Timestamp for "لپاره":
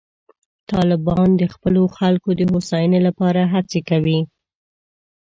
3.07-3.41